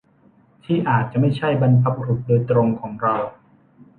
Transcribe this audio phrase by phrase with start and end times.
[0.63, 3.15] ที่อาจจะไม่ใช่บรรพบุรุษโดยตรงของเรา